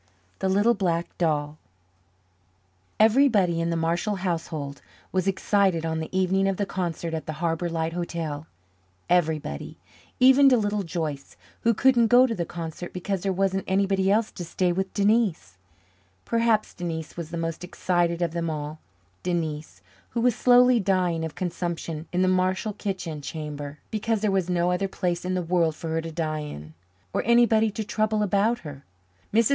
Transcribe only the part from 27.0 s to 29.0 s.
or anybody to trouble about her.